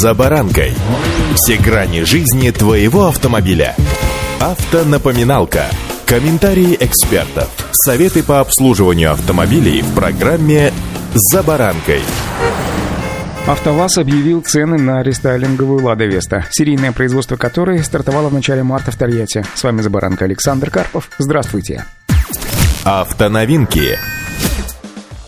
[0.00, 0.72] «За баранкой».
[1.34, 3.76] Все грани жизни твоего автомобиля.
[4.40, 5.66] Автонапоминалка.
[6.06, 7.50] Комментарии экспертов.
[7.72, 10.72] Советы по обслуживанию автомобилей в программе
[11.12, 12.00] «За баранкой».
[13.46, 18.96] АвтоВАЗ объявил цены на рестайлинговую «Лада Веста», серийное производство которой стартовало в начале марта в
[18.96, 19.44] Тольятти.
[19.54, 21.10] С вами «За баранкой» Александр Карпов.
[21.18, 21.84] Здравствуйте.
[22.84, 23.98] Автоновинки.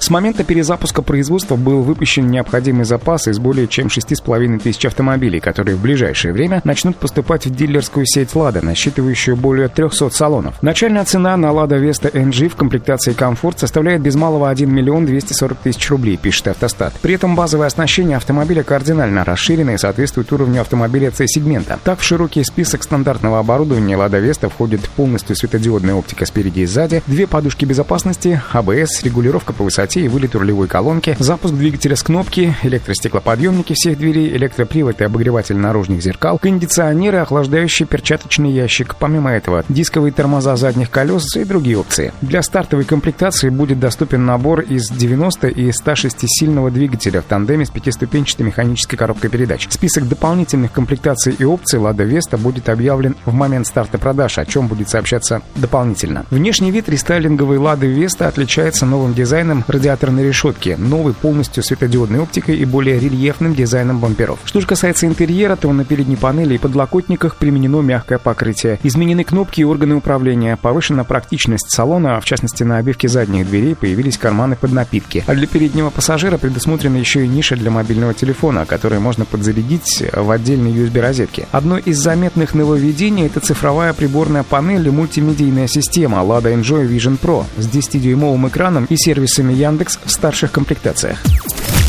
[0.04, 5.76] С момента перезапуска производства был выпущен необходимый запас из более чем 6,5 тысяч автомобилей, которые
[5.76, 10.62] в ближайшее время начнут поступать в дилерскую сеть «Лада», насчитывающую более 300 салонов.
[10.62, 15.56] Начальная цена на «Лада Веста NG» в комплектации «Комфорт» составляет без малого 1 миллион 240
[15.60, 16.92] тысяч рублей, пишет «Автостат».
[17.00, 21.78] При этом базовое оснащение автомобиля кардинально расширено и соответствует уровню автомобиля C-сегмента.
[21.82, 27.02] Так, в широкий список стандартного оборудования «Лада Веста» входит полностью светодиодная оптика спереди и сзади,
[27.06, 32.54] две подушки безопасности, АБС, регулировка по высоте и вылет рулевой колонки, запуск двигателя с кнопки,
[32.62, 38.96] электростеклоподъемники всех дверей, электропривод и обогреватель наружных зеркал, кондиционеры, охлаждающий перчаточный ящик.
[38.96, 42.12] Помимо этого, дисковые тормоза задних колес и другие опции.
[42.20, 48.46] Для стартовой комплектации будет доступен набор из 90 и 106-сильного двигателя в тандеме с пятиступенчатой
[48.46, 49.66] механической коробкой передач.
[49.70, 54.68] Список дополнительных комплектаций и опций Lada Vesta будет объявлен в момент старта продаж, о чем
[54.68, 56.26] будет сообщаться дополнительно.
[56.30, 62.64] Внешний вид рестайлинговой Lada Vesta отличается новым дизайном радиаторной решетки, новой полностью светодиодной оптикой и
[62.64, 64.38] более рельефным дизайном бамперов.
[64.46, 68.78] Что же касается интерьера, то на передней панели и подлокотниках применено мягкое покрытие.
[68.82, 74.16] Изменены кнопки и органы управления, повышена практичность салона, в частности на обивке задних дверей появились
[74.16, 75.22] карманы под напитки.
[75.26, 80.30] А для переднего пассажира предусмотрена еще и ниша для мобильного телефона, который можно подзарядить в
[80.30, 81.46] отдельной USB-розетке.
[81.52, 87.44] Одно из заметных нововведений– это цифровая приборная панель и мультимедийная система Lada Enjoy Vision Pro
[87.58, 91.18] с 10-дюймовым экраном и сервисами Яндекс Яндекс в старших комплектациях.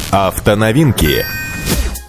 [0.10, 1.24] Автоновинки.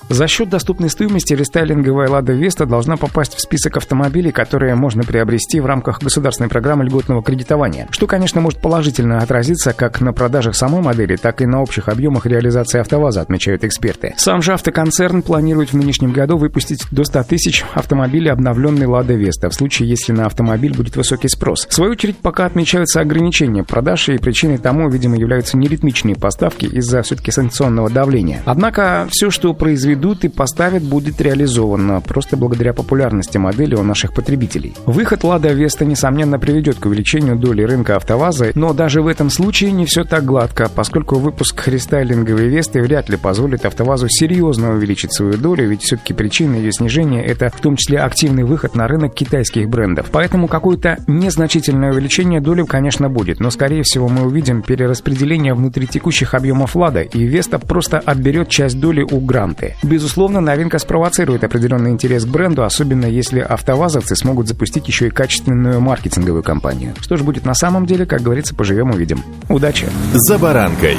[0.08, 5.58] За счет доступной стоимости рестайлинговая «Лада Веста» должна попасть в список автомобилей, которые можно приобрести
[5.58, 10.80] в рамках государственной программы льготного кредитования, что, конечно, может положительно отразиться как на продажах самой
[10.80, 14.14] модели, так и на общих объемах реализации «АвтоВАЗа», отмечают эксперты.
[14.16, 19.50] Сам же автоконцерн планирует в нынешнем году выпустить до 100 тысяч автомобилей обновленной «Лада Веста»,
[19.50, 21.66] в случае, если на автомобиль будет высокий спрос.
[21.68, 27.02] В свою очередь, пока отмечаются ограничения продаж, и причиной тому, видимо, являются неритмичные поставки из-за
[27.02, 28.42] все-таки санкционного давления.
[28.44, 34.12] Однако, все, что произведено произведут и поставят, будет реализовано, просто благодаря популярности модели у наших
[34.12, 34.74] потребителей.
[34.86, 39.72] Выход Лада Веста, несомненно, приведет к увеличению доли рынка АвтоВАЗа, но даже в этом случае
[39.72, 45.34] не все так гладко, поскольку выпуск рестайлинговой Весты вряд ли позволит АвтоВАЗу серьезно увеличить свою
[45.34, 49.68] долю, ведь все-таки причина ее снижения– это в том числе активный выход на рынок китайских
[49.68, 50.08] брендов.
[50.12, 56.34] Поэтому какое-то незначительное увеличение доли, конечно, будет, но, скорее всего, мы увидим перераспределение внутри текущих
[56.34, 59.76] объемов Лада, и Веста просто отберет часть доли у Гранты.
[59.86, 65.80] Безусловно, новинка спровоцирует определенный интерес к бренду, особенно если автовазовцы смогут запустить еще и качественную
[65.80, 66.94] маркетинговую кампанию.
[67.00, 69.22] Что же будет на самом деле, как говорится, поживем увидим.
[69.48, 69.86] Удачи!
[70.12, 70.96] За баранкой.